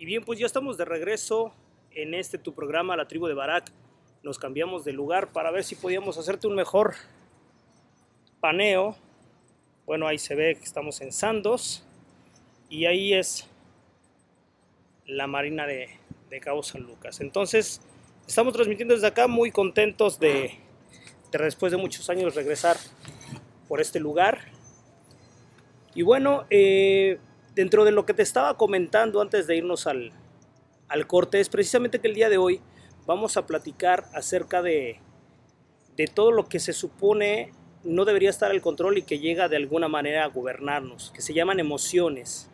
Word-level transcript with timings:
Y 0.00 0.06
bien, 0.06 0.24
pues 0.24 0.38
ya 0.38 0.46
estamos 0.46 0.78
de 0.78 0.86
regreso 0.86 1.52
en 1.90 2.14
este 2.14 2.38
tu 2.38 2.54
programa, 2.54 2.96
La 2.96 3.06
Tribu 3.06 3.26
de 3.26 3.34
Barak. 3.34 3.70
Nos 4.22 4.38
cambiamos 4.38 4.82
de 4.82 4.94
lugar 4.94 5.30
para 5.30 5.50
ver 5.50 5.62
si 5.62 5.74
podíamos 5.74 6.16
hacerte 6.16 6.46
un 6.46 6.54
mejor 6.54 6.94
paneo. 8.40 8.96
Bueno, 9.84 10.06
ahí 10.06 10.16
se 10.16 10.34
ve 10.34 10.54
que 10.54 10.64
estamos 10.64 11.02
en 11.02 11.12
Sandos 11.12 11.84
y 12.70 12.86
ahí 12.86 13.12
es 13.12 13.46
la 15.04 15.26
Marina 15.26 15.66
de, 15.66 15.90
de 16.30 16.40
Cabo 16.40 16.62
San 16.62 16.84
Lucas. 16.84 17.20
Entonces, 17.20 17.82
estamos 18.26 18.54
transmitiendo 18.54 18.94
desde 18.94 19.08
acá 19.08 19.26
muy 19.26 19.50
contentos 19.50 20.18
de, 20.18 20.60
de 21.30 21.38
después 21.38 21.72
de 21.72 21.76
muchos 21.76 22.08
años 22.08 22.34
regresar 22.34 22.78
por 23.68 23.82
este 23.82 24.00
lugar. 24.00 24.46
Y 25.94 26.00
bueno, 26.00 26.46
eh, 26.48 27.18
dentro 27.54 27.84
de 27.84 27.92
lo 27.92 28.06
que 28.06 28.14
te 28.14 28.22
estaba 28.22 28.56
comentando 28.56 29.20
antes 29.20 29.46
de 29.46 29.56
irnos 29.56 29.86
al, 29.86 30.12
al 30.88 31.06
corte, 31.06 31.40
es 31.40 31.48
precisamente 31.48 31.98
que 31.98 32.08
el 32.08 32.14
día 32.14 32.28
de 32.28 32.38
hoy 32.38 32.60
vamos 33.06 33.36
a 33.36 33.46
platicar 33.46 34.06
acerca 34.12 34.62
de, 34.62 35.00
de 35.96 36.06
todo 36.06 36.32
lo 36.32 36.48
que 36.48 36.60
se 36.60 36.72
supone 36.72 37.52
no 37.84 38.04
debería 38.04 38.30
estar 38.30 38.50
al 38.50 38.60
control 38.60 38.98
y 38.98 39.02
que 39.02 39.18
llega 39.18 39.48
de 39.48 39.56
alguna 39.56 39.88
manera 39.88 40.24
a 40.24 40.28
gobernarnos, 40.28 41.10
que 41.14 41.22
se 41.22 41.32
llaman 41.32 41.60
emociones. 41.60 42.50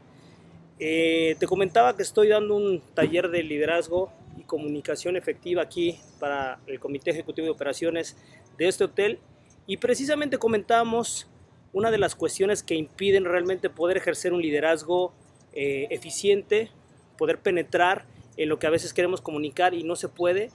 Eh, 0.78 1.36
te 1.38 1.46
comentaba 1.46 1.96
que 1.96 2.02
estoy 2.02 2.28
dando 2.28 2.54
un 2.54 2.80
taller 2.94 3.28
de 3.30 3.42
liderazgo 3.42 4.12
y 4.36 4.42
comunicación 4.42 5.16
efectiva 5.16 5.62
aquí 5.62 5.98
para 6.20 6.60
el 6.66 6.78
Comité 6.78 7.10
Ejecutivo 7.10 7.46
de 7.46 7.50
Operaciones 7.50 8.16
de 8.58 8.68
este 8.68 8.84
hotel 8.84 9.18
y 9.66 9.78
precisamente 9.78 10.38
comentamos 10.38 11.28
una 11.76 11.90
de 11.90 11.98
las 11.98 12.14
cuestiones 12.14 12.62
que 12.62 12.74
impiden 12.74 13.26
realmente 13.26 13.68
poder 13.68 13.98
ejercer 13.98 14.32
un 14.32 14.40
liderazgo 14.40 15.12
eh, 15.52 15.86
eficiente, 15.90 16.70
poder 17.18 17.38
penetrar 17.42 18.06
en 18.38 18.48
lo 18.48 18.58
que 18.58 18.66
a 18.66 18.70
veces 18.70 18.94
queremos 18.94 19.20
comunicar 19.20 19.74
y 19.74 19.82
no 19.82 19.94
se 19.94 20.08
puede. 20.08 20.50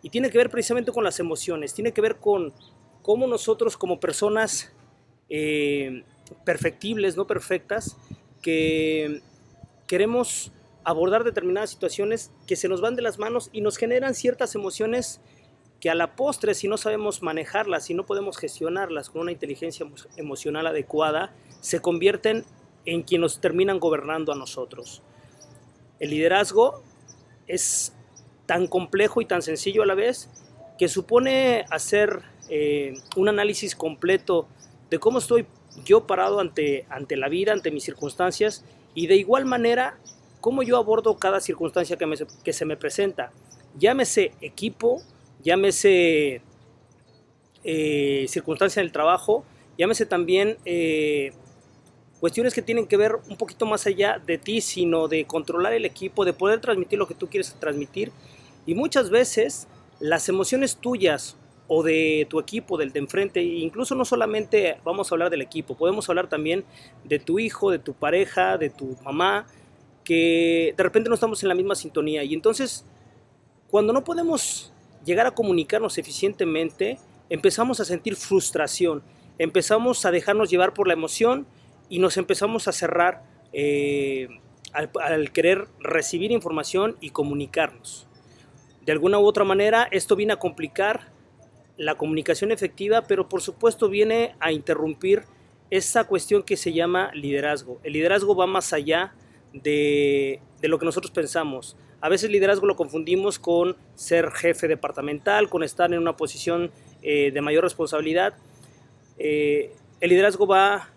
Y 0.00 0.10
tiene 0.10 0.30
que 0.30 0.38
ver 0.38 0.48
precisamente 0.48 0.92
con 0.92 1.02
las 1.02 1.18
emociones, 1.18 1.74
tiene 1.74 1.90
que 1.90 2.00
ver 2.00 2.18
con 2.18 2.52
cómo 3.02 3.26
nosotros 3.26 3.76
como 3.76 3.98
personas 3.98 4.72
eh, 5.28 6.04
perfectibles, 6.44 7.16
no 7.16 7.26
perfectas, 7.26 7.96
que 8.40 9.22
queremos 9.88 10.52
abordar 10.84 11.24
determinadas 11.24 11.70
situaciones 11.70 12.30
que 12.46 12.54
se 12.54 12.68
nos 12.68 12.80
van 12.80 12.94
de 12.94 13.02
las 13.02 13.18
manos 13.18 13.50
y 13.52 13.60
nos 13.60 13.76
generan 13.76 14.14
ciertas 14.14 14.54
emociones 14.54 15.20
que 15.80 15.90
a 15.90 15.94
la 15.94 16.14
postre, 16.14 16.54
si 16.54 16.68
no 16.68 16.76
sabemos 16.76 17.22
manejarlas, 17.22 17.86
si 17.86 17.94
no 17.94 18.04
podemos 18.04 18.36
gestionarlas 18.36 19.08
con 19.08 19.22
una 19.22 19.32
inteligencia 19.32 19.86
emocional 20.16 20.66
adecuada, 20.66 21.32
se 21.60 21.80
convierten 21.80 22.44
en 22.84 23.02
quienes 23.02 23.22
nos 23.22 23.40
terminan 23.40 23.80
gobernando 23.80 24.32
a 24.32 24.36
nosotros. 24.36 25.02
El 25.98 26.10
liderazgo 26.10 26.82
es 27.46 27.94
tan 28.46 28.66
complejo 28.66 29.20
y 29.20 29.26
tan 29.26 29.42
sencillo 29.42 29.82
a 29.82 29.86
la 29.86 29.94
vez 29.94 30.28
que 30.78 30.88
supone 30.88 31.64
hacer 31.70 32.22
eh, 32.48 32.94
un 33.16 33.28
análisis 33.28 33.74
completo 33.74 34.48
de 34.90 34.98
cómo 34.98 35.18
estoy 35.18 35.46
yo 35.84 36.06
parado 36.06 36.40
ante, 36.40 36.84
ante 36.88 37.16
la 37.16 37.28
vida, 37.28 37.52
ante 37.52 37.70
mis 37.70 37.84
circunstancias 37.84 38.64
y 38.94 39.06
de 39.06 39.16
igual 39.16 39.44
manera, 39.44 39.98
cómo 40.40 40.62
yo 40.62 40.76
abordo 40.76 41.16
cada 41.18 41.40
circunstancia 41.40 41.96
que, 41.96 42.26
que 42.42 42.52
se 42.52 42.64
me 42.64 42.76
presenta. 42.76 43.30
Llámese 43.78 44.32
equipo, 44.40 45.02
llámese 45.42 46.42
eh, 47.64 48.26
circunstancia 48.28 48.82
del 48.82 48.92
trabajo, 48.92 49.44
llámese 49.76 50.06
también 50.06 50.56
eh, 50.64 51.32
cuestiones 52.20 52.54
que 52.54 52.62
tienen 52.62 52.86
que 52.86 52.96
ver 52.96 53.16
un 53.28 53.36
poquito 53.36 53.66
más 53.66 53.86
allá 53.86 54.20
de 54.24 54.38
ti, 54.38 54.60
sino 54.60 55.08
de 55.08 55.24
controlar 55.24 55.72
el 55.72 55.84
equipo, 55.84 56.24
de 56.24 56.32
poder 56.32 56.60
transmitir 56.60 56.98
lo 56.98 57.06
que 57.06 57.14
tú 57.14 57.28
quieres 57.28 57.54
transmitir. 57.58 58.12
Y 58.66 58.74
muchas 58.74 59.10
veces 59.10 59.68
las 59.98 60.28
emociones 60.28 60.76
tuyas 60.76 61.36
o 61.66 61.82
de 61.82 62.26
tu 62.28 62.40
equipo, 62.40 62.76
del 62.76 62.92
de 62.92 62.98
enfrente, 62.98 63.42
incluso 63.42 63.94
no 63.94 64.04
solamente 64.04 64.78
vamos 64.84 65.10
a 65.10 65.14
hablar 65.14 65.30
del 65.30 65.40
equipo, 65.40 65.76
podemos 65.76 66.08
hablar 66.08 66.28
también 66.28 66.64
de 67.04 67.18
tu 67.20 67.38
hijo, 67.38 67.70
de 67.70 67.78
tu 67.78 67.94
pareja, 67.94 68.58
de 68.58 68.70
tu 68.70 68.96
mamá, 69.04 69.46
que 70.02 70.74
de 70.76 70.82
repente 70.82 71.08
no 71.08 71.14
estamos 71.14 71.42
en 71.42 71.48
la 71.48 71.54
misma 71.54 71.74
sintonía. 71.74 72.24
Y 72.24 72.34
entonces, 72.34 72.84
cuando 73.68 73.92
no 73.92 74.02
podemos 74.02 74.69
llegar 75.04 75.26
a 75.26 75.32
comunicarnos 75.32 75.98
eficientemente, 75.98 76.98
empezamos 77.28 77.80
a 77.80 77.84
sentir 77.84 78.16
frustración, 78.16 79.02
empezamos 79.38 80.04
a 80.04 80.10
dejarnos 80.10 80.50
llevar 80.50 80.74
por 80.74 80.86
la 80.86 80.94
emoción 80.94 81.46
y 81.88 81.98
nos 81.98 82.16
empezamos 82.16 82.68
a 82.68 82.72
cerrar 82.72 83.22
eh, 83.52 84.28
al, 84.72 84.90
al 85.02 85.32
querer 85.32 85.66
recibir 85.80 86.32
información 86.32 86.96
y 87.00 87.10
comunicarnos. 87.10 88.06
De 88.84 88.92
alguna 88.92 89.18
u 89.18 89.24
otra 89.24 89.44
manera, 89.44 89.88
esto 89.90 90.16
viene 90.16 90.32
a 90.32 90.38
complicar 90.38 91.12
la 91.76 91.94
comunicación 91.94 92.52
efectiva, 92.52 93.02
pero 93.02 93.28
por 93.28 93.40
supuesto 93.40 93.88
viene 93.88 94.34
a 94.38 94.52
interrumpir 94.52 95.24
esa 95.70 96.04
cuestión 96.04 96.42
que 96.42 96.56
se 96.56 96.72
llama 96.72 97.10
liderazgo. 97.14 97.80
El 97.82 97.94
liderazgo 97.94 98.34
va 98.34 98.46
más 98.46 98.72
allá 98.72 99.14
de, 99.52 100.40
lo 100.62 100.78
que 100.78 100.84
nosotros 100.84 101.10
pensamos. 101.10 101.76
A 102.02 102.08
veces 102.08 102.30
liderazgo 102.30 102.66
lo 102.66 102.76
confundimos 102.76 103.38
con 103.38 103.76
ser 103.94 104.30
jefe 104.30 104.68
departamental, 104.68 105.50
con 105.50 105.62
estar 105.62 105.92
en 105.92 105.98
una 105.98 106.16
posición 106.16 106.70
eh, 107.02 107.30
de 107.30 107.40
mayor 107.42 107.62
responsabilidad. 107.62 108.34
Eh, 109.18 109.72
el 110.00 110.08
liderazgo 110.08 110.46
va, 110.46 110.88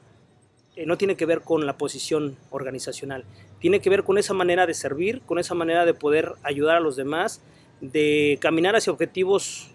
eh, 0.78 0.86
no 0.86 0.98
tiene 0.98 1.18
que 1.18 1.26
ver 1.26 1.42
con 1.42 1.66
la 1.66 1.78
posición 1.78 2.38
organizacional, 2.52 3.26
tiene 3.60 3.82
que 3.82 3.90
ver 3.90 4.06
con 4.06 4.18
esa 4.18 4.34
manera 4.34 4.66
de 4.66 4.74
servir, 4.74 5.22
con 5.26 5.40
esa 5.40 5.56
manera 5.56 5.86
de 5.86 5.94
poder 5.94 6.34
ayudar 6.42 6.78
a 6.78 6.80
los 6.80 6.96
demás, 6.96 7.42
de 7.82 8.38
caminar 8.40 8.78
hacia 8.78 8.94
objetivos 8.94 9.70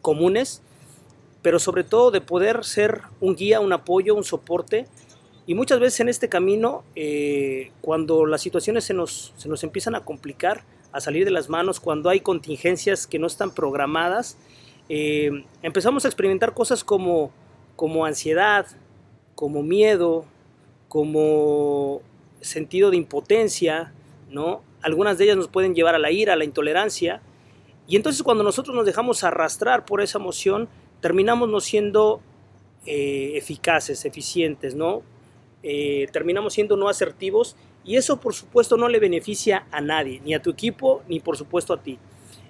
comunes, 0.00 0.62
pero 1.42 1.58
sobre 1.58 1.84
todo 1.84 2.10
de 2.10 2.20
poder 2.20 2.64
ser 2.64 3.02
un 3.20 3.34
guía, 3.34 3.60
un 3.60 3.72
apoyo, 3.72 4.14
un 4.14 4.24
soporte. 4.24 4.86
Y 5.48 5.54
muchas 5.54 5.80
veces 5.80 6.00
en 6.00 6.10
este 6.10 6.28
camino, 6.28 6.84
eh, 6.94 7.72
cuando 7.80 8.26
las 8.26 8.42
situaciones 8.42 8.84
se 8.84 8.92
nos, 8.92 9.32
se 9.38 9.48
nos 9.48 9.64
empiezan 9.64 9.94
a 9.94 10.04
complicar, 10.04 10.62
a 10.92 11.00
salir 11.00 11.24
de 11.24 11.30
las 11.30 11.48
manos, 11.48 11.80
cuando 11.80 12.10
hay 12.10 12.20
contingencias 12.20 13.06
que 13.06 13.18
no 13.18 13.26
están 13.26 13.54
programadas, 13.54 14.36
eh, 14.90 15.46
empezamos 15.62 16.04
a 16.04 16.08
experimentar 16.08 16.52
cosas 16.52 16.84
como, 16.84 17.30
como 17.76 18.04
ansiedad, 18.04 18.66
como 19.34 19.62
miedo, 19.62 20.26
como 20.90 22.02
sentido 22.42 22.90
de 22.90 22.98
impotencia, 22.98 23.94
¿no? 24.30 24.60
Algunas 24.82 25.16
de 25.16 25.24
ellas 25.24 25.38
nos 25.38 25.48
pueden 25.48 25.74
llevar 25.74 25.94
a 25.94 25.98
la 25.98 26.12
ira, 26.12 26.34
a 26.34 26.36
la 26.36 26.44
intolerancia, 26.44 27.22
y 27.86 27.96
entonces 27.96 28.22
cuando 28.22 28.44
nosotros 28.44 28.76
nos 28.76 28.84
dejamos 28.84 29.24
arrastrar 29.24 29.86
por 29.86 30.02
esa 30.02 30.18
emoción, 30.18 30.68
terminamos 31.00 31.48
no 31.48 31.60
siendo 31.60 32.20
eh, 32.84 33.32
eficaces, 33.36 34.04
eficientes, 34.04 34.74
¿no? 34.74 35.02
Eh, 35.62 36.06
terminamos 36.12 36.54
siendo 36.54 36.76
no 36.76 36.88
asertivos 36.88 37.56
y 37.84 37.96
eso 37.96 38.20
por 38.20 38.34
supuesto 38.34 38.76
no 38.76 38.88
le 38.88 39.00
beneficia 39.00 39.66
a 39.70 39.80
nadie, 39.80 40.20
ni 40.24 40.34
a 40.34 40.42
tu 40.42 40.50
equipo, 40.50 41.02
ni 41.08 41.20
por 41.20 41.36
supuesto 41.36 41.72
a 41.72 41.82
ti. 41.82 41.98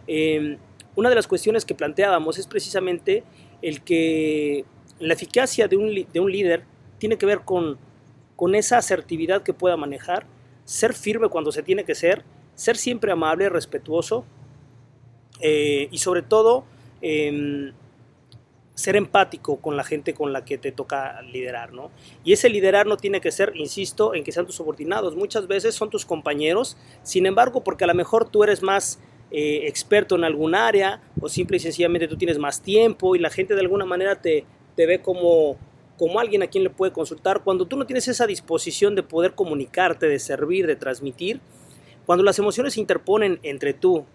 Em, 0.06 0.58
una 0.94 1.08
de 1.08 1.14
las 1.14 1.26
cuestiones 1.26 1.64
que 1.64 1.74
planteábamos 1.74 2.38
es 2.38 2.46
precisamente 2.46 3.24
el 3.62 3.82
que 3.82 4.64
la 4.98 5.14
eficacia 5.14 5.68
de 5.68 5.76
un, 5.76 5.94
de 5.94 6.20
un 6.20 6.30
líder 6.30 6.64
tiene 6.98 7.16
que 7.16 7.26
ver 7.26 7.40
con, 7.40 7.78
con 8.36 8.54
esa 8.54 8.78
asertividad 8.78 9.42
que 9.42 9.54
pueda 9.54 9.76
manejar, 9.76 10.26
ser 10.64 10.92
firme 10.92 11.28
cuando 11.28 11.52
se 11.52 11.62
tiene 11.62 11.84
que 11.84 11.94
ser, 11.94 12.24
ser 12.54 12.76
siempre 12.76 13.12
amable, 13.12 13.48
respetuoso, 13.48 14.24
eh, 15.40 15.88
y 15.90 15.98
sobre 15.98 16.22
todo 16.22 16.64
em, 17.00 17.72
ser 18.78 18.94
empático 18.94 19.56
con 19.56 19.76
la 19.76 19.82
gente 19.82 20.14
con 20.14 20.32
la 20.32 20.44
que 20.44 20.56
te 20.56 20.70
toca 20.70 21.20
liderar, 21.22 21.72
¿no? 21.72 21.90
Y 22.22 22.32
ese 22.32 22.48
liderar 22.48 22.86
no 22.86 22.96
tiene 22.96 23.20
que 23.20 23.32
ser, 23.32 23.50
insisto, 23.56 24.14
en 24.14 24.22
que 24.22 24.30
sean 24.30 24.46
tus 24.46 24.54
subordinados, 24.54 25.16
muchas 25.16 25.48
veces 25.48 25.74
son 25.74 25.90
tus 25.90 26.06
compañeros, 26.06 26.76
sin 27.02 27.26
embargo, 27.26 27.64
porque 27.64 27.82
a 27.82 27.88
lo 27.88 27.94
mejor 27.94 28.28
tú 28.30 28.44
eres 28.44 28.62
más 28.62 29.00
eh, 29.32 29.62
experto 29.66 30.14
en 30.14 30.22
algún 30.22 30.54
área 30.54 31.02
o 31.20 31.28
simple 31.28 31.56
y 31.56 31.60
sencillamente 31.60 32.06
tú 32.06 32.16
tienes 32.16 32.38
más 32.38 32.62
tiempo 32.62 33.16
y 33.16 33.18
la 33.18 33.30
gente 33.30 33.56
de 33.56 33.62
alguna 33.62 33.84
manera 33.84 34.22
te, 34.22 34.46
ve 34.76 35.02
como, 35.02 35.56
como 35.96 36.20
alguien 36.20 36.44
a 36.44 36.46
quien 36.46 36.62
le 36.62 36.70
puede 36.70 36.92
consultar, 36.92 37.42
cuando 37.42 37.66
tú 37.66 37.76
no 37.76 37.84
tienes 37.84 38.06
esa 38.06 38.28
disposición 38.28 38.94
de 38.94 39.02
poder 39.02 39.34
comunicarte, 39.34 40.06
de 40.06 40.20
servir, 40.20 40.68
de 40.68 40.76
transmitir, 40.76 41.40
cuando 42.06 42.22
las 42.22 42.38
emociones 42.38 42.74
se 42.74 42.80
interponen 42.80 43.40
entre 43.42 43.74
tú 43.74 44.06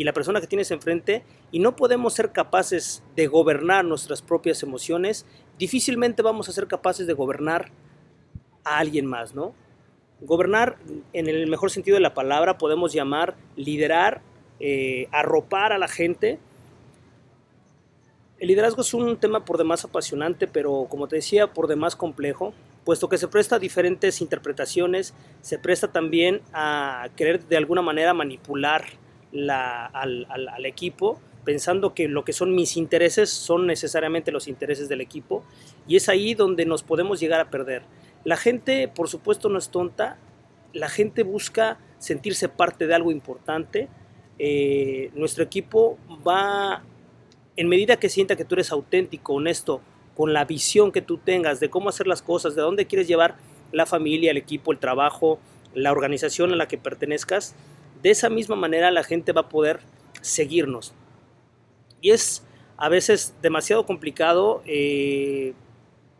y 0.00 0.04
la 0.04 0.14
persona 0.14 0.40
que 0.40 0.46
tienes 0.46 0.70
enfrente 0.70 1.24
y 1.52 1.58
no 1.58 1.76
podemos 1.76 2.14
ser 2.14 2.32
capaces 2.32 3.02
de 3.16 3.26
gobernar 3.26 3.84
nuestras 3.84 4.22
propias 4.22 4.62
emociones, 4.62 5.26
difícilmente 5.58 6.22
vamos 6.22 6.48
a 6.48 6.52
ser 6.52 6.66
capaces 6.66 7.06
de 7.06 7.12
gobernar 7.12 7.70
a 8.64 8.78
alguien 8.78 9.04
más, 9.04 9.34
¿no? 9.34 9.52
Gobernar, 10.22 10.78
en 11.12 11.28
el 11.28 11.46
mejor 11.48 11.70
sentido 11.70 11.96
de 11.96 12.00
la 12.00 12.14
palabra, 12.14 12.56
podemos 12.56 12.94
llamar 12.94 13.36
liderar, 13.56 14.22
eh, 14.58 15.06
arropar 15.12 15.74
a 15.74 15.76
la 15.76 15.86
gente. 15.86 16.38
El 18.38 18.48
liderazgo 18.48 18.80
es 18.80 18.94
un 18.94 19.18
tema 19.18 19.44
por 19.44 19.58
demás 19.58 19.84
apasionante, 19.84 20.46
pero 20.46 20.86
como 20.88 21.08
te 21.08 21.16
decía, 21.16 21.52
por 21.52 21.66
demás 21.66 21.94
complejo. 21.94 22.54
puesto 22.86 23.10
que 23.10 23.18
se 23.18 23.28
presta 23.28 23.56
a 23.56 23.58
diferentes 23.58 24.22
interpretaciones, 24.22 25.12
se 25.42 25.58
presta 25.58 25.92
también 25.92 26.40
a 26.54 27.10
querer 27.16 27.46
de 27.46 27.58
alguna 27.58 27.82
manera 27.82 28.14
manipular 28.14 28.86
al, 29.32 30.26
al 30.28 30.66
equipo, 30.66 31.20
pensando 31.44 31.94
que 31.94 32.08
lo 32.08 32.24
que 32.24 32.32
son 32.32 32.54
mis 32.54 32.76
intereses 32.76 33.30
son 33.30 33.66
necesariamente 33.66 34.32
los 34.32 34.48
intereses 34.48 34.88
del 34.88 35.00
equipo, 35.00 35.44
y 35.86 35.96
es 35.96 36.08
ahí 36.08 36.34
donde 36.34 36.66
nos 36.66 36.82
podemos 36.82 37.20
llegar 37.20 37.40
a 37.40 37.50
perder. 37.50 37.82
La 38.24 38.36
gente, 38.36 38.88
por 38.88 39.08
supuesto, 39.08 39.48
no 39.48 39.58
es 39.58 39.70
tonta, 39.70 40.18
la 40.72 40.88
gente 40.88 41.22
busca 41.22 41.78
sentirse 41.98 42.48
parte 42.48 42.86
de 42.86 42.94
algo 42.94 43.12
importante. 43.12 43.88
Eh, 44.38 45.10
nuestro 45.14 45.44
equipo 45.44 45.98
va, 46.26 46.82
en 47.56 47.68
medida 47.68 47.96
que 47.96 48.08
sienta 48.08 48.36
que 48.36 48.44
tú 48.44 48.54
eres 48.54 48.72
auténtico, 48.72 49.34
honesto, 49.34 49.80
con 50.16 50.32
la 50.32 50.44
visión 50.44 50.92
que 50.92 51.02
tú 51.02 51.18
tengas 51.18 51.60
de 51.60 51.70
cómo 51.70 51.88
hacer 51.88 52.06
las 52.06 52.22
cosas, 52.22 52.54
de 52.54 52.62
dónde 52.62 52.86
quieres 52.86 53.08
llevar 53.08 53.36
la 53.72 53.86
familia, 53.86 54.30
el 54.32 54.36
equipo, 54.36 54.72
el 54.72 54.78
trabajo, 54.78 55.38
la 55.74 55.92
organización 55.92 56.52
a 56.52 56.56
la 56.56 56.68
que 56.68 56.78
pertenezcas, 56.78 57.54
de 58.02 58.10
esa 58.10 58.28
misma 58.28 58.56
manera 58.56 58.90
la 58.90 59.04
gente 59.04 59.32
va 59.32 59.42
a 59.42 59.48
poder 59.48 59.80
seguirnos. 60.20 60.92
Y 62.00 62.10
es 62.10 62.42
a 62.76 62.88
veces 62.88 63.34
demasiado 63.42 63.84
complicado 63.84 64.62
eh, 64.66 65.52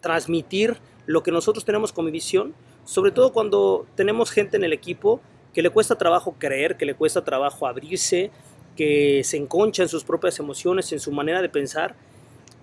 transmitir 0.00 0.76
lo 1.06 1.22
que 1.22 1.32
nosotros 1.32 1.64
tenemos 1.64 1.92
como 1.92 2.10
visión, 2.10 2.54
sobre 2.84 3.10
todo 3.10 3.32
cuando 3.32 3.86
tenemos 3.94 4.30
gente 4.30 4.56
en 4.56 4.64
el 4.64 4.72
equipo 4.72 5.20
que 5.52 5.62
le 5.62 5.70
cuesta 5.70 5.96
trabajo 5.96 6.36
creer, 6.38 6.76
que 6.76 6.86
le 6.86 6.94
cuesta 6.94 7.24
trabajo 7.24 7.66
abrirse, 7.66 8.30
que 8.76 9.22
se 9.24 9.36
enconcha 9.36 9.82
en 9.82 9.88
sus 9.88 10.04
propias 10.04 10.38
emociones, 10.38 10.92
en 10.92 11.00
su 11.00 11.12
manera 11.12 11.42
de 11.42 11.48
pensar. 11.48 11.96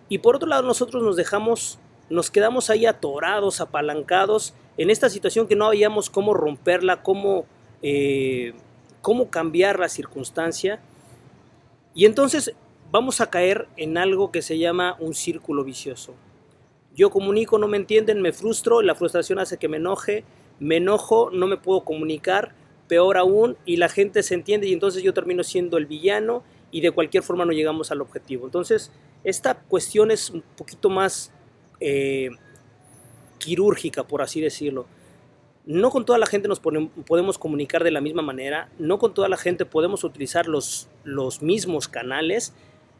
Y 0.10 0.19
por 0.19 0.36
otro 0.36 0.48
lado, 0.48 0.64
nosotros 0.64 1.04
nos 1.04 1.16
dejamos, 1.16 1.80
nos 2.10 2.31
quedamos 2.31 2.69
ahí 2.69 2.86
atorados, 2.86 3.62
apalancados 3.62 4.54
en 4.78 4.90
esta 4.90 5.10
situación 5.10 5.48
que 5.48 5.56
no 5.56 5.66
habíamos 5.66 6.10
cómo 6.10 6.34
romperla, 6.34 7.04
cómo, 7.04 7.46
eh, 7.81 8.54
cómo 9.07 9.30
cambiar 9.30 9.80
la 9.80 9.88
circunstancia. 9.88 10.81
Y 11.94 12.04
entonces 12.04 12.54
vamos 12.92 13.21
a 13.21 13.30
caer 13.30 13.69
en 13.77 13.98
algo 13.98 14.33
que 14.33 14.42
se 14.42 14.57
llama 14.57 14.98
un 15.00 15.13
círculo 15.13 15.63
vicioso. 15.63 16.13
Yo 16.94 17.09
comunico, 17.09 17.57
no 17.57 17.69
me 17.69 17.77
entienden, 17.77 18.21
me 18.21 18.33
frustro, 18.33 18.81
la 18.81 18.95
frustración 18.95 19.39
hace 19.39 19.56
que 19.56 19.69
me 19.69 19.77
enoje, 19.77 20.25
me 20.59 20.75
enojo, 20.75 21.30
no 21.31 21.48
me 21.48 21.56
puedo 21.56 21.86
comunicar, 21.86 22.54
peor 22.89 23.15
aún, 23.15 23.56
y 23.63 23.77
la 23.77 23.88
gente 23.88 24.24
se 24.24 24.33
entiende 24.33 24.68
y 24.68 24.74
entonces 24.74 25.01
yo 25.04 25.13
termino 25.13 25.42
siendo 25.42 25.77
el 25.77 25.86
villano 25.86 26.44
y 26.69 26.81
de 26.81 26.92
cualquier 26.92 27.24
forma 27.24 27.45
no 27.45 27.54
llegamos 27.54 27.92
al 27.92 28.01
objetivo. 28.01 28.44
Entonces, 28.44 28.92
esta 29.24 29.56
cuestión 29.56 30.12
es 30.12 30.31
un 30.31 30.44
poquito 30.57 30.89
más 30.89 31.31
eh, 31.80 32.31
quirúrgica, 33.38 34.04
por 34.04 34.21
así 34.21 34.42
decirlo. 34.42 34.86
No 35.68 35.92
con 35.92 36.04
toda 36.04 36.18
la 36.18 36.25
gente 36.25 36.48
nos 36.48 36.60
podemos 36.60 37.38
comunicar 37.38 37.84
de 37.84 37.92
la 37.92 38.02
misma 38.02 38.24
manera, 38.24 38.69
no 38.80 38.98
con 38.98 39.14
toda 39.14 39.30
la 39.30 39.38
gente 39.38 39.66
podemos 39.66 40.04
utilizar 40.04 40.48
los, 40.48 40.88
los 41.04 41.44
mismos 41.44 41.88
canales 41.88 42.54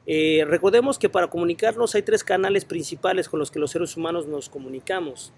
eh, 0.10 0.46
recordemos 0.48 0.98
que 0.98 1.10
para 1.10 1.28
comunicarnos 1.28 1.94
hay 1.94 2.02
tres 2.02 2.24
canales 2.24 2.64
principales 2.64 3.28
con 3.28 3.42
los 3.42 3.52
que 3.52 3.60
los 3.60 3.72
seres 3.72 3.98
humanos 3.98 4.26
nos 4.26 4.48
comunicamos. 4.48 5.34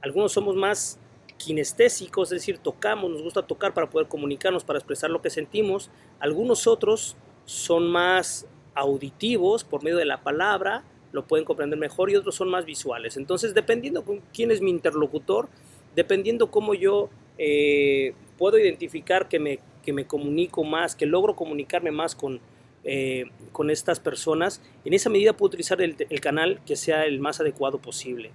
Algunos 0.00 0.32
somos 0.32 0.56
más 0.56 0.98
kinestésicos, 1.36 2.32
es 2.32 2.40
decir, 2.40 2.56
tocamos, 2.56 3.10
nos 3.10 3.22
gusta 3.22 3.42
tocar 3.42 3.74
para 3.74 3.90
poder 3.90 4.08
comunicarnos, 4.08 4.64
para 4.64 4.78
expresar 4.78 5.10
lo 5.10 5.20
que 5.20 5.28
sentimos. 5.28 5.90
Algunos 6.20 6.66
otros 6.66 7.16
son 7.44 7.86
más 7.90 8.46
auditivos 8.74 9.62
por 9.62 9.84
medio 9.84 9.98
de 9.98 10.06
la 10.06 10.22
palabra, 10.22 10.84
lo 11.12 11.26
pueden 11.26 11.44
comprender 11.44 11.78
mejor 11.78 12.10
y 12.10 12.16
otros 12.16 12.34
son 12.34 12.48
más 12.48 12.64
visuales. 12.64 13.18
Entonces, 13.18 13.52
dependiendo 13.52 14.06
con 14.06 14.22
quién 14.32 14.50
es 14.50 14.62
mi 14.62 14.70
interlocutor, 14.70 15.50
dependiendo 15.98 16.48
cómo 16.52 16.74
yo 16.74 17.10
eh, 17.38 18.14
puedo 18.38 18.56
identificar 18.56 19.28
que 19.28 19.40
me, 19.40 19.58
que 19.82 19.92
me 19.92 20.06
comunico 20.06 20.62
más, 20.62 20.94
que 20.94 21.06
logro 21.06 21.34
comunicarme 21.34 21.90
más 21.90 22.14
con, 22.14 22.40
eh, 22.84 23.24
con 23.50 23.68
estas 23.68 23.98
personas, 23.98 24.62
en 24.84 24.94
esa 24.94 25.10
medida 25.10 25.32
puedo 25.32 25.48
utilizar 25.48 25.82
el, 25.82 25.96
canal 26.20 26.60
que 26.64 26.76
sea 26.76 27.04
el 27.04 27.18
más 27.18 27.40
adecuado 27.40 27.78
posible. 27.78 28.30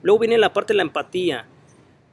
Luego 0.00 0.20
viene 0.20 0.38
la 0.38 0.52
parte 0.52 0.74
de 0.74 0.76
la 0.76 0.84
empatía. 0.84 1.46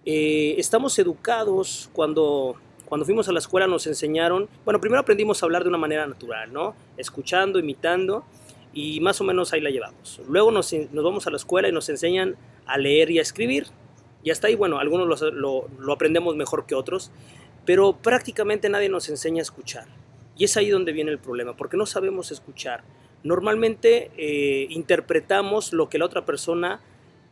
Eh, 0.06 0.56
estamos 0.58 0.98
educados 0.98 1.92
cuando, 1.94 2.56
cuando 2.86 3.06
fuimos 3.06 3.30
a 3.30 3.32
la 3.32 3.38
escuela 3.38 3.68
nos 3.68 3.86
enseñaron, 3.86 4.50
bueno, 4.64 4.82
primero 4.82 5.02
aprendimos 5.02 5.44
a 5.44 5.46
hablar 5.46 5.62
de 5.62 5.70
una 5.70 5.78
manera 5.78 6.08
natural, 6.08 6.52
¿no? 6.52 6.74
Escuchando, 6.98 7.60
imitando 7.60 8.26
y 8.74 9.00
más 9.02 9.22
o 9.22 9.24
menos 9.24 9.54
ahí 9.54 9.62
la 9.62 9.70
llevamos. 9.70 10.20
Luego 10.28 10.50
nos, 10.50 10.74
nos 10.74 11.04
vamos 11.04 11.28
a 11.28 11.30
la 11.30 11.38
escuela 11.38 11.70
y 11.70 11.72
nos 11.72 11.90
enseñan 11.90 12.36
a 12.66 12.80
leer 12.80 13.12
y 13.12 13.20
a 13.20 13.22
escribir. 13.22 13.68
Y 14.26 14.32
hasta 14.32 14.48
ahí, 14.48 14.56
bueno, 14.56 14.80
algunos 14.80 15.22
lo, 15.22 15.68
aprendemos 15.94 16.36
mejor 16.36 16.66
que 16.66 16.74
otros, 16.74 17.12
pero 17.64 17.94
prácticamente 17.94 18.70
nadie 18.70 18.90
nos 18.90 19.08
enseña 19.08 19.40
a 19.40 19.44
escuchar. 19.44 19.86
Y 20.36 20.46
es 20.46 20.58
ahí 20.58 20.72
donde 20.72 20.94
viene 20.94 21.12
el 21.12 21.20
problema, 21.20 21.56
porque 21.56 21.78
no 21.78 21.86
sabemos 21.86 22.32
escuchar. 22.32 22.84
Normalmente 23.24 24.10
eh, 24.18 24.66
interpretamos 24.72 25.74
lo 25.74 25.90
que 25.90 26.00
la 26.00 26.06
otra 26.06 26.26
persona 26.26 26.82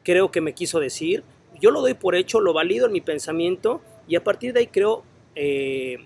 creo 0.04 0.30
que 0.30 0.40
me 0.40 0.54
quiso 0.54 0.80
decir. 0.80 1.24
Yo 1.60 1.72
lo 1.72 1.82
doy 1.82 1.96
por 1.96 2.14
hecho, 2.14 2.40
lo 2.40 2.54
valido 2.54 2.86
en 2.86 2.92
mi 2.92 3.02
pensamiento 3.02 3.82
y 4.08 4.16
a 4.16 4.24
partir 4.24 4.54
de 4.54 4.60
ahí 4.60 4.68
creo 4.68 5.04
eh, 5.34 5.98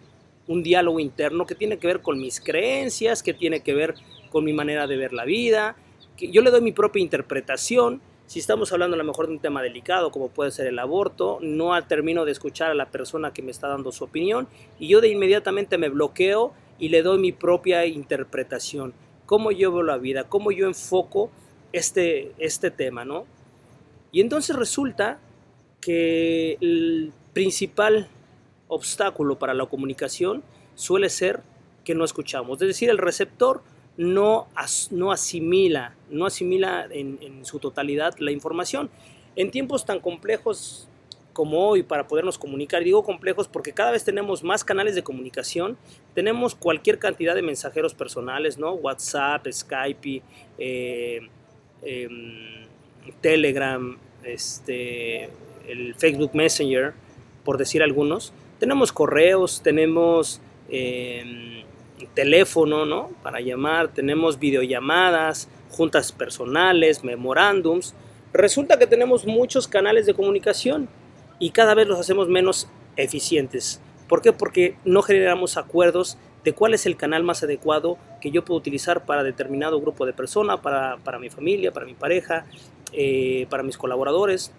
un 0.48 0.64
diálogo 0.64 1.02
interno 1.02 1.46
que 1.46 1.56
tiene 1.56 1.80
que 1.80 1.88
ver 1.88 2.02
con 2.02 2.18
mis 2.18 2.40
creencias, 2.40 3.24
que 3.24 3.34
tiene 3.34 3.60
que 3.60 3.74
ver 3.74 3.96
con 4.32 4.46
mi 4.46 4.54
manera 4.54 4.88
de 4.88 4.96
ver 4.96 5.12
la 5.12 5.26
vida. 5.26 5.76
Que 6.16 6.32
yo 6.32 6.42
le 6.42 6.50
doy 6.50 6.62
mi 6.62 6.72
propia 6.72 7.02
interpretación. 7.02 8.02
Si 8.28 8.40
estamos 8.40 8.74
hablando 8.74 8.96
a 8.96 8.98
lo 8.98 9.06
mejor 9.06 9.28
de 9.28 9.34
un 9.34 9.40
tema 9.40 9.62
delicado 9.62 10.12
como 10.12 10.28
puede 10.28 10.52
ser 10.52 10.68
el 10.68 10.80
aborto, 10.80 11.40
no 11.42 11.82
termino 11.86 12.26
de 12.26 12.34
escuchar 12.34 12.70
a 12.70 12.74
la 12.74 12.92
persona 12.92 13.32
que 13.32 13.42
me 13.42 13.52
está 13.52 13.70
dando 13.70 13.94
su 13.94 14.04
opinión 14.04 14.50
y 14.80 14.90
yo 14.90 15.00
de 15.00 15.08
inmediatamente 15.08 15.78
me 15.78 15.88
bloqueo 15.88 16.52
y 16.78 16.90
le 16.90 17.04
doy 17.04 17.20
mi 17.20 17.32
propia 17.32 17.86
interpretación, 17.86 18.94
cómo 19.26 19.52
yo 19.52 19.72
veo 19.72 19.82
la 19.82 19.98
vida, 19.98 20.26
cómo 20.26 20.52
yo 20.52 20.68
enfoco 20.68 21.32
este, 21.72 22.34
este 22.38 22.70
tema, 22.70 23.06
¿no? 23.06 23.26
Y 24.12 24.20
entonces 24.20 24.58
resulta 24.58 25.20
que 25.80 26.58
el 26.60 27.14
principal 27.32 28.10
obstáculo 28.68 29.40
para 29.40 29.54
la 29.54 29.68
comunicación 29.68 30.44
suele 30.76 31.10
ser 31.10 31.44
que 31.86 31.96
no 31.96 32.04
escuchamos, 32.04 32.62
es 32.62 32.68
decir, 32.68 32.90
el 32.90 32.98
receptor 32.98 33.62
no, 33.98 34.48
no 34.92 35.12
asimila, 35.12 35.96
no 36.10 36.26
asimila 36.28 36.88
en, 36.92 37.44
su 37.44 37.60
totalidad 37.60 38.16
la 38.20 38.32
información. 38.32 38.90
En 39.36 39.52
tiempos 39.52 39.86
tan 39.86 40.00
complejos 40.00 40.88
como 41.34 41.68
hoy 41.68 41.84
para 41.84 42.08
podernos 42.08 42.38
comunicar. 42.38 42.84
Digo 42.84 43.04
complejos 43.04 43.48
porque 43.48 43.72
cada 43.72 43.92
vez 43.92 44.04
tenemos 44.04 44.44
más 44.44 44.64
canales 44.64 44.96
de 44.96 45.04
comunicación, 45.04 45.78
tenemos 46.16 46.56
cualquier 46.56 46.98
cantidad 46.98 47.36
de 47.36 47.44
mensajeros 47.44 47.94
personales, 47.94 48.58
¿no? 48.58 48.74
WhatsApp, 48.74 49.46
Skype, 49.52 50.24
eh, 50.58 51.20
em, 51.84 52.66
Telegram, 53.22 53.98
este, 54.24 55.30
el 55.68 55.94
Facebook 55.96 56.32
Messenger, 56.34 56.94
por 57.44 57.60
decir 57.60 57.84
algunos. 57.84 58.34
Tenemos 58.60 58.92
correos, 58.92 59.62
tenemos 59.62 60.42
em, 60.70 61.64
teléfono, 62.14 62.86
¿no? 62.86 63.10
Para 63.24 63.40
llamar, 63.40 63.90
tenemos 63.94 64.40
videollamadas, 64.40 65.50
juntas 65.70 66.12
personales, 66.12 67.04
memorándums. 67.04 67.96
Resulta 68.34 68.78
que 68.78 68.88
tenemos 68.88 69.26
muchos 69.26 69.68
canales 69.68 70.06
de 70.06 70.14
comunicación 70.14 70.90
y 71.40 71.52
cada 71.52 71.74
vez 71.74 71.88
los 71.88 72.00
hacemos 72.00 72.28
menos 72.28 72.68
eficientes. 72.96 73.82
¿Por 74.08 74.22
qué? 74.22 74.32
Porque 74.34 74.76
no 74.86 75.02
generamos 75.02 75.58
acuerdos 75.58 76.18
de 76.44 76.54
cuál 76.54 76.74
es 76.74 76.86
el 76.86 76.96
canal 76.96 77.24
más 77.24 77.44
adecuado 77.44 77.98
que 78.22 78.32
yo 78.32 78.46
puedo 78.46 78.58
utilizar 78.58 79.06
para 79.06 79.24
determinado 79.24 79.82
grupo 79.82 80.06
de 80.06 80.14
personas, 80.14 80.62
para, 80.62 81.20
mi 81.20 81.30
familia, 81.30 81.74
para 81.74 81.86
mi 81.86 81.94
pareja, 81.94 82.46
eh, 82.94 83.48
para 83.50 83.64
mis 83.64 83.78
colaboradores. 83.78 84.54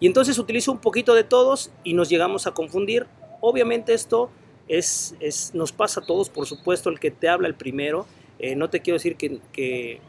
Y 0.00 0.06
entonces 0.06 0.38
utilizo 0.38 0.70
un 0.70 0.78
poquito 0.78 1.14
de 1.14 1.24
todos 1.24 1.72
y 1.82 1.94
nos 1.94 2.08
llegamos 2.08 2.46
a 2.46 2.52
confundir. 2.52 3.06
Obviamente 3.40 3.94
esto 3.94 4.30
es, 4.68 5.14
es 5.20 5.54
nos 5.54 5.72
pasa 5.72 6.00
a 6.00 6.06
todos, 6.06 6.28
por 6.28 6.46
supuesto, 6.46 6.90
el 6.90 7.00
que 7.00 7.10
te 7.10 7.28
habla 7.28 7.48
el 7.48 7.54
primero. 7.54 8.06
Eh, 8.38 8.56
no 8.56 8.70
te 8.70 8.80
quiero 8.80 8.96
decir 8.96 9.16
que, 9.16 9.38
que 9.52 10.00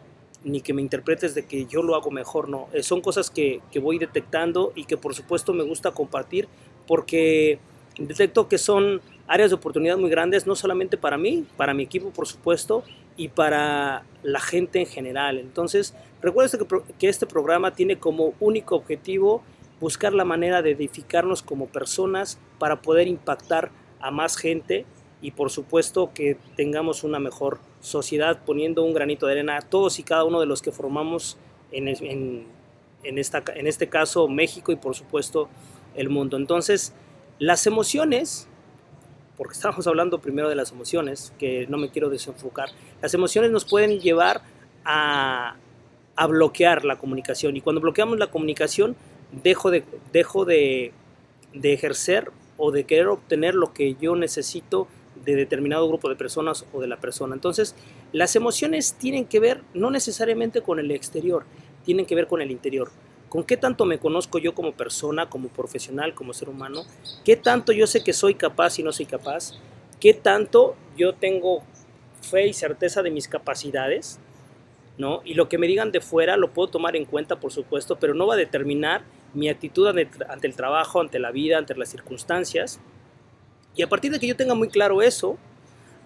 ni 0.44 0.62
que 0.62 0.74
me 0.74 0.82
interpretes 0.82 1.36
de 1.36 1.46
que 1.46 1.66
yo 1.66 1.82
lo 1.84 1.96
hago 1.96 2.12
mejor, 2.12 2.50
no. 2.50 2.68
Eh, 2.74 2.84
son 2.84 3.02
cosas 3.02 3.30
que, 3.30 3.62
que, 3.72 3.80
voy 3.80 3.98
detectando 3.98 4.72
y 4.76 4.86
que 4.86 4.98
por 4.98 5.14
supuesto 5.14 5.54
me 5.54 5.64
gusta 5.64 5.92
compartir 5.92 6.48
porque 6.88 7.60
detecto 7.98 8.48
que 8.48 8.58
son 8.58 9.02
áreas 9.28 9.50
de 9.50 9.56
oportunidad 9.56 9.98
muy 9.98 10.10
grandes, 10.10 10.46
no 10.46 10.56
solamente 10.56 10.98
para 10.98 11.18
mí, 11.18 11.46
para 11.58 11.74
mi 11.74 11.84
equipo 11.84 12.12
por 12.12 12.28
supuesto 12.28 12.84
y 13.18 13.30
para 13.30 14.04
la 14.24 14.40
gente 14.40 14.80
en 14.80 14.86
general. 14.86 15.40
Entonces, 15.40 15.96
recuerda 16.22 16.58
que, 16.58 16.66
que 17.00 17.10
este 17.10 17.26
programa 17.26 17.72
tiene 17.74 17.98
como 17.98 18.34
único 18.40 18.76
objetivo 18.76 19.42
buscar 19.80 20.14
la 20.14 20.26
manera 20.26 20.62
de 20.62 20.72
edificarnos 20.72 21.42
como 21.42 21.68
personas 21.68 22.38
para 22.60 22.82
poder 22.82 23.08
impactar 23.08 23.72
a 24.00 24.12
más 24.12 24.38
gente 24.38 24.86
y 25.22 25.32
por 25.32 25.50
supuesto 25.50 26.12
que 26.14 26.38
tengamos 26.56 27.04
una 27.04 27.20
mejor 27.20 27.60
sociedad 27.82 28.40
poniendo 28.46 28.84
un 28.84 28.94
granito 28.94 29.26
de 29.26 29.34
arena 29.34 29.58
a 29.58 29.62
todos 29.62 30.00
y 30.00 30.04
cada 30.04 30.24
uno 30.24 30.40
de 30.40 30.46
los 30.46 30.62
que 30.62 30.72
formamos 30.72 31.38
en, 31.72 31.88
en, 31.88 33.18
esta, 33.18 33.44
en 33.56 33.68
este 33.68 33.90
caso 33.90 34.28
México 34.28 34.72
y 34.72 34.76
por 34.76 34.96
supuesto 34.96 35.50
el 35.96 36.10
mundo. 36.10 36.38
Entonces, 36.38 36.94
las 37.40 37.66
emociones, 37.68 38.48
porque 39.38 39.54
estamos 39.54 39.88
hablando 39.88 40.20
primero 40.20 40.50
de 40.50 40.56
las 40.56 40.72
emociones, 40.72 41.34
que 41.40 41.66
no 41.68 41.78
me 41.78 41.90
quiero 41.90 42.10
desenfocar, 42.10 42.70
las 43.02 43.14
emociones 43.14 43.52
nos 43.52 43.66
pueden 43.66 44.00
llevar 44.00 44.42
a, 44.84 45.56
a 46.16 46.28
bloquear 46.28 46.86
la 46.86 46.98
comunicación 46.98 47.58
y 47.58 47.62
cuando 47.62 47.82
bloqueamos 47.82 48.18
la 48.18 48.28
comunicación 48.28 48.96
dejo 49.44 49.72
de, 49.72 49.84
dejo 50.14 50.46
de, 50.46 50.94
de 51.54 51.74
ejercer 51.74 52.32
o 52.58 52.72
de 52.72 52.86
querer 52.86 53.08
obtener 53.08 53.56
lo 53.56 53.74
que 53.74 53.96
yo 53.96 54.16
necesito 54.16 54.88
de 55.24 55.36
determinado 55.36 55.88
grupo 55.88 56.10
de 56.10 56.16
personas 56.16 56.66
o 56.74 56.82
de 56.82 56.88
la 56.88 56.98
persona. 56.98 57.36
Entonces, 57.36 57.76
las 58.12 58.36
emociones 58.36 58.94
tienen 58.94 59.26
que 59.26 59.40
ver 59.40 59.62
no 59.74 59.92
necesariamente 59.92 60.62
con 60.62 60.80
el 60.80 60.92
exterior, 60.92 61.46
tienen 61.84 62.06
que 62.06 62.16
ver 62.16 62.28
con 62.28 62.42
el 62.42 62.52
interior. 62.52 62.92
¿Con 63.30 63.44
qué 63.44 63.58
tanto 63.58 63.86
me 63.86 63.98
conozco 63.98 64.38
yo 64.38 64.54
como 64.54 64.74
persona, 64.74 65.30
como 65.30 65.50
profesional, 65.50 66.14
como 66.14 66.34
ser 66.34 66.48
humano? 66.48 66.84
¿Qué 67.24 67.36
tanto 67.36 67.72
yo 67.74 67.88
sé 67.88 68.04
que 68.04 68.14
soy 68.14 68.36
capaz 68.36 68.80
y 68.80 68.84
no 68.84 68.94
soy 68.94 69.06
capaz? 69.06 69.54
¿Qué 70.00 70.14
tanto 70.14 70.76
yo 70.96 71.16
tengo 71.16 71.64
fe 72.22 72.48
y 72.48 72.54
certeza 72.54 73.02
de 73.02 73.12
mis 73.12 73.28
capacidades? 73.28 74.20
¿No? 74.98 75.22
Y 75.26 75.34
lo 75.34 75.50
que 75.50 75.58
me 75.58 75.68
digan 75.68 75.92
de 75.92 76.00
fuera 76.00 76.38
lo 76.38 76.52
puedo 76.52 76.70
tomar 76.70 76.96
en 76.96 77.06
cuenta, 77.06 77.40
por 77.40 77.52
supuesto, 77.52 77.98
pero 78.00 78.14
no 78.14 78.28
va 78.28 78.36
a 78.36 78.38
determinar 78.38 79.04
mi 79.36 79.50
actitud 79.50 79.88
ante 79.88 80.48
el 80.48 80.56
trabajo, 80.56 81.02
ante 81.02 81.20
la 81.20 81.32
vida, 81.32 81.58
ante 81.58 81.76
las 81.76 81.90
circunstancias. 81.90 82.80
Y 83.76 83.84
a 83.84 83.90
partir 83.90 84.12
de 84.12 84.20
que 84.20 84.28
yo 84.28 84.36
tenga 84.36 84.56
muy 84.56 84.70
claro 84.70 85.02
eso, 85.02 85.38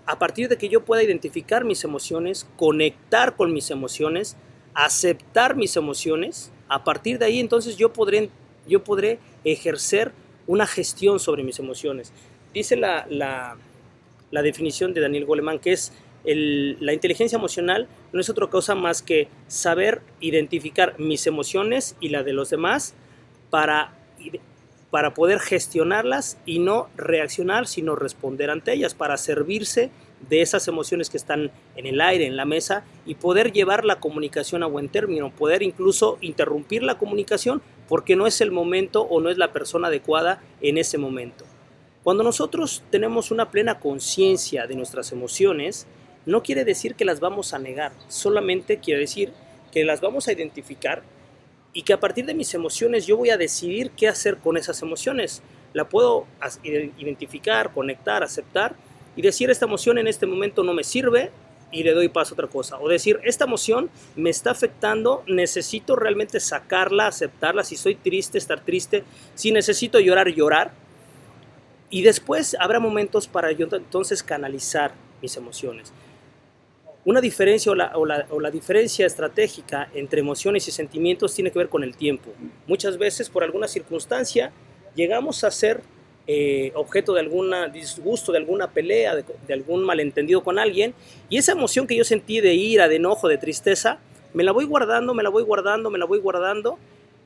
a 0.06 0.18
partir 0.18 0.50
de 0.50 0.58
que 0.58 0.70
yo 0.70 0.84
pueda 0.84 1.04
identificar 1.04 1.64
mis 1.64 1.84
emociones, 1.84 2.48
conectar 2.58 3.36
con 3.36 3.54
mis 3.54 3.70
emociones, 3.70 4.36
aceptar 4.74 5.56
mis 5.56 5.76
emociones, 5.76 6.52
a 6.68 6.84
partir 6.84 7.20
de 7.20 7.26
ahí 7.26 7.40
entonces 7.40 7.78
yo 7.78 7.94
podré, 7.94 8.32
yo 8.68 8.84
podré 8.84 9.20
ejercer 9.44 10.12
una 10.48 10.66
gestión 10.66 11.20
sobre 11.20 11.44
mis 11.44 11.60
emociones. 11.60 12.12
Dice 12.54 12.76
la, 12.76 13.06
la, 13.10 14.42
definición 14.42 14.94
de 14.94 15.02
Daniel 15.02 15.26
Goleman 15.26 15.60
que 15.60 15.74
es 15.74 15.94
la 16.24 16.94
inteligencia 16.94 17.38
emocional 17.38 17.88
no 18.12 18.20
es 18.20 18.30
otra 18.30 18.48
cosa 18.48 18.76
más 18.76 19.02
que 19.02 19.28
saber 19.48 20.02
identificar 20.20 21.00
mis 21.00 21.28
emociones 21.28 21.96
y 22.00 22.10
la 22.10 22.24
de 22.24 22.34
los 22.34 22.50
demás 22.50 22.96
para 23.50 23.94
para 24.92 25.14
poder 25.14 25.40
gestionarlas 25.40 26.38
y 26.46 26.60
no 26.60 26.90
reaccionar, 26.98 27.68
sino 27.68 27.96
responder 27.96 28.50
ante 28.50 28.74
ellas, 28.74 28.96
para 28.96 29.18
servirse 29.18 29.92
de 30.28 30.42
esas 30.42 30.68
emociones 30.68 31.10
que 31.10 31.18
están 31.18 31.52
en 31.76 31.86
el 31.86 32.02
aire, 32.02 32.26
en 32.26 32.36
la 32.36 32.46
mesa, 32.46 32.84
y 33.06 33.16
poder 33.16 33.52
llevar 33.54 33.86
la 33.86 34.00
comunicación 34.00 34.64
a 34.64 34.68
buen 34.68 34.90
término, 34.90 35.32
poder 35.32 35.64
incluso 35.64 36.18
interrumpir 36.22 36.84
la 36.84 36.98
comunicación 36.98 37.62
porque 37.88 38.16
no 38.16 38.28
es 38.28 38.42
el 38.42 38.52
momento 38.52 39.04
o 39.04 39.22
no 39.22 39.30
es 39.30 39.38
la 39.38 39.54
persona 39.54 39.88
adecuada 39.88 40.42
en 40.62 40.78
ese 40.78 40.98
momento. 40.98 41.46
Cuando 42.04 42.24
nosotros 42.24 42.84
tenemos 42.90 43.32
una 43.32 43.52
plena 43.52 43.80
conciencia 43.80 44.68
de 44.68 44.76
nuestras 44.76 45.12
emociones, 45.12 45.86
no 46.26 46.44
quiere 46.44 46.66
decir 46.66 46.96
que 46.96 47.06
las 47.06 47.20
vamos 47.20 47.54
a 47.54 47.60
negar, 47.60 47.92
solamente 48.08 48.80
quiere 48.80 49.02
decir 49.02 49.32
que 49.72 49.86
las 49.86 50.02
vamos 50.02 50.28
a 50.28 50.34
identificar 50.34 51.04
y 51.74 51.84
que 51.84 51.94
a 51.94 52.00
partir 52.00 52.26
de 52.26 52.34
mis 52.34 52.54
emociones 52.54 53.06
yo 53.06 53.18
voy 53.18 53.30
a 53.30 53.38
decidir 53.38 53.92
qué 53.92 54.08
hacer 54.08 54.38
con 54.38 54.58
esas 54.58 54.82
emociones. 54.82 55.42
La 55.74 55.88
puedo 55.88 56.26
identificar, 56.64 57.72
conectar, 57.74 58.24
aceptar 58.24 58.76
y 59.16 59.22
decir 59.22 59.50
esta 59.50 59.66
emoción 59.66 59.98
en 59.98 60.08
este 60.08 60.26
momento 60.26 60.64
no 60.64 60.74
me 60.74 60.84
sirve 60.84 61.32
y 61.72 61.84
le 61.84 61.94
doy 61.94 62.10
paso 62.10 62.34
a 62.34 62.36
otra 62.36 62.48
cosa. 62.48 62.80
O 62.80 62.90
decir, 62.90 63.20
esta 63.24 63.46
emoción 63.46 63.90
me 64.16 64.30
está 64.30 64.52
afectando, 64.52 65.24
necesito 65.28 65.96
realmente 65.96 66.40
sacarla, 66.40 67.08
aceptarla. 67.08 67.64
Si 67.64 67.76
soy 67.76 67.96
triste, 67.96 68.38
estar 68.38 68.62
triste. 68.62 69.04
Si 69.36 69.52
necesito 69.52 70.00
llorar, 70.00 70.30
llorar. 70.30 70.72
Y 71.90 72.02
después 72.02 72.56
habrá 72.60 72.80
momentos 72.80 73.28
para 73.28 73.52
yo 73.52 73.68
entonces 73.72 74.24
canalizar 74.24 74.94
mis 75.22 75.36
emociones. 75.38 75.92
Una 77.06 77.22
diferencia 77.22 77.72
o 77.72 77.76
la, 77.76 78.52
diferencia 78.52 79.06
estratégica 79.06 79.90
entre 79.94 80.20
emociones 80.20 80.68
y 80.68 80.72
sentimientos 80.72 81.34
tiene 81.34 81.50
que 81.50 81.60
ver 81.60 81.70
con 81.70 81.84
el 81.84 81.96
tiempo. 81.96 82.32
Muchas 82.68 82.98
veces, 82.98 83.30
por 83.30 83.44
alguna 83.44 83.70
circunstancia, 83.70 84.52
llegamos 84.96 85.46
a 85.46 85.52
ser 85.52 85.82
eh, 86.28 86.72
objeto 86.76 87.14
de 87.14 87.22
algún 87.22 87.54
disgusto, 87.72 88.34
de 88.34 88.40
alguna 88.40 88.72
pelea, 88.72 89.16
de, 89.16 89.24
de, 89.48 89.54
algún 89.54 89.84
malentendido 89.84 90.44
con 90.44 90.60
alguien, 90.60 90.94
y 91.30 91.38
esa 91.38 91.54
emoción 91.54 91.88
que 91.88 91.96
yo 91.96 92.04
sentí 92.04 92.42
de 92.42 92.54
ira, 92.54 92.90
de 92.90 92.98
enojo, 92.98 93.30
de 93.30 93.38
tristeza, 93.38 94.00
me 94.34 94.44
la 94.44 94.52
voy 94.52 94.66
guardando, 94.66 95.14
me 95.14 95.24
la 95.24 95.30
voy 95.30 95.44
guardando, 95.44 95.90
me 95.90 95.98
la 95.98 96.06
voy 96.06 96.20
guardando, 96.20 96.78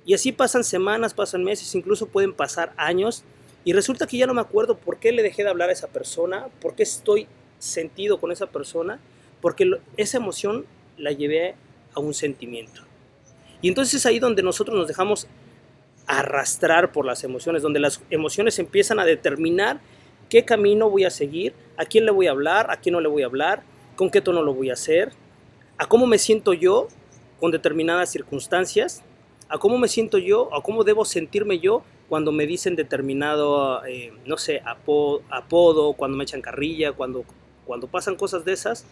y 0.05 0.13
así 0.13 0.31
pasan 0.31 0.63
semanas, 0.63 1.13
pasan 1.13 1.43
meses, 1.43 1.73
incluso 1.75 2.07
pueden 2.07 2.33
pasar 2.33 2.73
años, 2.77 3.23
y 3.65 3.73
resulta 3.73 4.07
que 4.07 4.17
ya 4.17 4.27
no 4.27 4.33
me 4.33 4.41
acuerdo 4.41 4.77
por 4.77 4.97
qué 4.97 5.11
le 5.11 5.23
dejé 5.23 5.43
de 5.43 5.49
hablar 5.49 5.69
a 5.69 5.73
esa 5.73 5.87
persona, 5.87 6.47
por 6.61 6.75
qué 6.75 6.83
estoy 6.83 7.27
sentido 7.59 8.19
con 8.19 8.31
esa 8.31 8.47
persona, 8.47 8.99
porque 9.43 9.69
esa 9.97 10.19
emoción 10.19 10.65
la 10.97 11.11
llevé 11.11 11.55
a 11.93 11.99
un 11.99 12.13
sentimiento. 12.13 12.81
Y 13.61 13.67
entonces 13.67 13.95
es 13.95 14.05
ahí 14.05 14.17
donde 14.17 14.41
nosotros 14.41 14.77
nos 14.77 14.87
dejamos 14.87 15.27
arrastrar 16.07 16.93
por 16.93 17.05
las 17.05 17.25
emociones, 17.25 17.61
donde 17.61 17.81
las 17.81 18.01
emociones 18.09 18.57
empiezan 18.57 19.01
a 19.01 19.05
determinar 19.05 19.81
qué 20.29 20.45
camino 20.45 20.89
voy 20.89 21.03
a 21.03 21.09
seguir, 21.09 21.53
a 21.75 21.83
quién 21.83 22.05
le 22.05 22.11
voy 22.11 22.27
a 22.27 22.31
hablar, 22.31 22.71
a 22.71 22.77
quién 22.77 22.93
no 22.93 23.01
le 23.01 23.09
voy 23.09 23.23
a 23.23 23.25
hablar, 23.25 23.63
con 23.97 24.09
qué 24.09 24.21
tono 24.21 24.43
lo 24.43 24.53
voy 24.53 24.69
a 24.69 24.73
hacer, 24.73 25.11
a 25.77 25.87
cómo 25.87 26.07
me 26.07 26.19
siento 26.19 26.53
yo 26.53 26.87
con 27.41 27.51
determinadas 27.51 28.11
circunstancias, 28.11 29.03
a 29.49 29.57
cómo 29.57 29.77
me 29.77 29.89
siento 29.89 30.19
yo, 30.19 30.55
a 30.55 30.63
cómo 30.63 30.85
debo 30.85 31.03
sentirme 31.03 31.59
yo 31.59 31.83
cuando 32.07 32.31
me 32.31 32.47
dicen 32.47 32.77
determinado, 32.77 33.85
eh, 33.85 34.13
no 34.25 34.37
sé, 34.37 34.61
apodo, 34.65 35.21
apodo, 35.29 35.91
cuando 35.95 36.15
me 36.15 36.23
echan 36.23 36.41
carrilla, 36.41 36.93
cuando, 36.93 37.25
cuando 37.65 37.87
pasan 37.87 38.15
cosas 38.15 38.45
de 38.45 38.53
esas, 38.53 38.85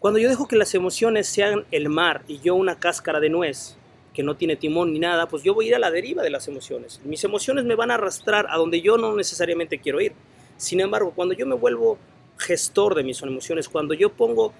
cuando 0.00 0.18
yo 0.18 0.30
dejo 0.30 0.48
que 0.48 0.56
las 0.56 0.74
emociones 0.74 1.28
sean 1.28 1.66
el 1.70 1.90
mar 1.90 2.22
y 2.26 2.40
yo 2.40 2.54
una 2.54 2.78
cáscara 2.78 3.20
de 3.20 3.28
nuez 3.28 3.76
que 4.14 4.22
no 4.22 4.34
tiene 4.34 4.56
timón 4.56 4.94
ni 4.94 4.98
nada, 4.98 5.28
pues 5.28 5.42
yo 5.42 5.52
voy 5.54 5.66
a 5.66 5.68
ir 5.68 5.74
a 5.74 5.78
la 5.78 5.90
deriva 5.90 6.22
de 6.22 6.30
las 6.30 6.48
emociones. 6.48 7.00
Mis 7.04 7.22
emociones 7.22 7.66
me 7.66 7.74
van 7.74 7.90
a 7.90 7.94
arrastrar 7.94 8.46
a 8.48 8.56
donde 8.56 8.80
yo 8.80 8.96
no 8.96 9.14
necesariamente 9.14 9.78
quiero 9.78 10.00
ir. 10.00 10.14
Sin 10.56 10.80
embargo, 10.80 11.12
cuando 11.14 11.34
yo 11.34 11.46
me 11.46 11.54
vuelvo 11.54 11.98
gestor 12.38 12.94
de 12.94 13.04
mis 13.04 13.20
emociones, 13.20 13.68
cuando 13.68 13.92
yo 13.92 14.10
pongo 14.10 14.54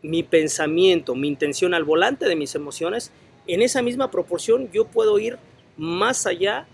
mi 0.00 0.22
pensamiento, 0.22 1.14
mi 1.14 1.28
intención 1.28 1.74
al 1.74 1.84
volante 1.84 2.26
de 2.26 2.34
mis 2.34 2.54
emociones, 2.54 3.12
en 3.46 3.60
esa 3.60 3.82
misma 3.82 4.10
proporción 4.10 4.70
yo 4.72 4.86
puedo 4.86 5.18
ir 5.18 5.38
más 5.76 6.26
allá 6.26 6.66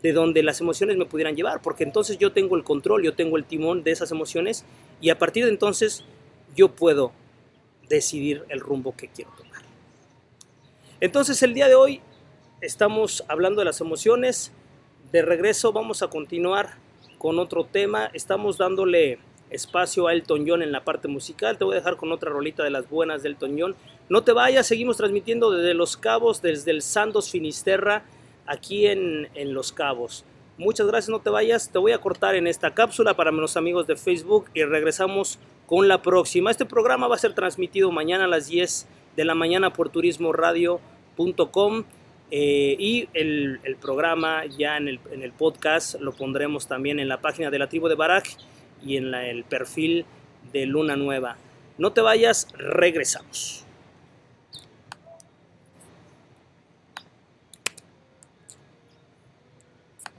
de 0.00 0.12
donde 0.12 0.44
las 0.44 0.60
emociones 0.60 0.96
me 0.96 1.06
pudieran 1.06 1.34
llevar, 1.34 1.60
porque 1.60 1.82
entonces 1.82 2.18
yo 2.18 2.30
tengo 2.30 2.56
el 2.56 2.62
control, 2.62 3.02
yo 3.02 3.14
tengo 3.14 3.36
el 3.36 3.44
timón 3.44 3.82
de 3.82 3.90
esas 3.90 4.12
emociones 4.12 4.64
y 5.00 5.10
a 5.10 5.18
partir 5.18 5.44
de 5.44 5.50
entonces 5.50 6.04
yo 6.54 6.68
puedo 6.68 7.12
decidir 7.88 8.44
el 8.48 8.60
rumbo 8.60 8.96
que 8.96 9.08
quiero 9.08 9.30
tomar. 9.36 9.62
Entonces 11.00 11.42
el 11.42 11.54
día 11.54 11.68
de 11.68 11.74
hoy 11.74 12.00
estamos 12.60 13.24
hablando 13.28 13.60
de 13.60 13.66
las 13.66 13.80
emociones. 13.80 14.52
De 15.12 15.22
regreso 15.22 15.72
vamos 15.72 16.02
a 16.02 16.08
continuar 16.08 16.76
con 17.18 17.38
otro 17.38 17.64
tema. 17.64 18.10
Estamos 18.12 18.58
dándole 18.58 19.18
espacio 19.50 20.08
a 20.08 20.12
Elton 20.12 20.44
John 20.46 20.62
en 20.62 20.72
la 20.72 20.84
parte 20.84 21.08
musical. 21.08 21.58
Te 21.58 21.64
voy 21.64 21.74
a 21.74 21.78
dejar 21.78 21.96
con 21.96 22.12
otra 22.12 22.30
rolita 22.30 22.64
de 22.64 22.70
las 22.70 22.88
buenas 22.88 23.22
de 23.22 23.30
Elton. 23.30 23.76
No 24.08 24.22
te 24.22 24.32
vayas, 24.32 24.66
seguimos 24.66 24.96
transmitiendo 24.96 25.50
desde 25.50 25.74
Los 25.74 25.96
Cabos, 25.96 26.42
desde 26.42 26.70
el 26.70 26.82
Santos 26.82 27.30
Finisterra, 27.30 28.04
aquí 28.46 28.86
en, 28.86 29.28
en 29.34 29.54
Los 29.54 29.72
Cabos. 29.72 30.24
Muchas 30.58 30.86
gracias, 30.86 31.10
no 31.10 31.20
te 31.20 31.28
vayas. 31.28 31.70
Te 31.70 31.78
voy 31.78 31.92
a 31.92 31.98
cortar 31.98 32.34
en 32.34 32.46
esta 32.46 32.72
cápsula 32.72 33.14
para 33.14 33.30
los 33.30 33.58
amigos 33.58 33.86
de 33.86 33.96
Facebook 33.96 34.46
y 34.54 34.62
regresamos 34.64 35.38
con 35.66 35.86
la 35.86 36.00
próxima. 36.00 36.50
Este 36.50 36.64
programa 36.64 37.08
va 37.08 37.16
a 37.16 37.18
ser 37.18 37.34
transmitido 37.34 37.90
mañana 37.90 38.24
a 38.24 38.28
las 38.28 38.46
10 38.46 38.88
de 39.16 39.24
la 39.26 39.34
mañana 39.34 39.72
por 39.74 39.90
turismoradio.com 39.90 41.84
eh, 42.30 42.76
y 42.78 43.08
el, 43.12 43.60
programa 43.80 44.46
ya 44.46 44.78
en 44.78 44.88
el, 44.88 45.00
en 45.12 45.22
el, 45.22 45.32
podcast 45.32 46.00
lo 46.00 46.12
pondremos 46.12 46.66
también 46.66 47.00
en 47.00 47.08
la 47.08 47.20
página 47.20 47.50
de 47.50 47.58
la 47.58 47.68
tribu 47.68 47.88
de 47.88 47.94
Barak 47.94 48.26
y 48.82 48.96
en 48.96 49.14
el 49.14 49.44
perfil 49.44 50.06
de 50.54 50.64
Luna 50.64 50.96
Nueva. 50.96 51.36
No 51.76 51.92
te 51.92 52.00
vayas, 52.00 52.48
regresamos. 52.56 53.65